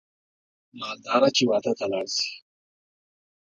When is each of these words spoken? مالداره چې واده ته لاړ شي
مالداره 0.79 1.29
چې 1.35 1.43
واده 1.49 1.73
ته 1.79 1.85
لاړ 1.91 2.07
شي 2.15 2.29